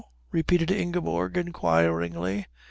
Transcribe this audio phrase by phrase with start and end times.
[0.31, 2.47] repeated Ingeborg inquiringly.